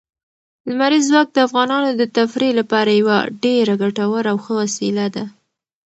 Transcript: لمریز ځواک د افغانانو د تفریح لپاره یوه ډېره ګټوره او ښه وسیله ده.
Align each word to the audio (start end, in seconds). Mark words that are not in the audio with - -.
لمریز 0.69 1.03
ځواک 1.09 1.27
د 1.33 1.37
افغانانو 1.47 1.89
د 1.95 2.01
تفریح 2.17 2.51
لپاره 2.59 2.91
یوه 2.99 3.17
ډېره 3.43 3.73
ګټوره 3.81 4.29
او 4.31 4.37
ښه 4.43 4.53
وسیله 4.61 5.05
ده. 5.15 5.25